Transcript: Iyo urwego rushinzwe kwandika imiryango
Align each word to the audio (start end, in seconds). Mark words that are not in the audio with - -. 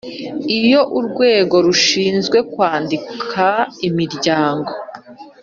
Iyo 0.59 0.81
urwego 0.97 1.55
rushinzwe 1.65 2.37
kwandika 2.51 3.45
imiryango 3.87 4.71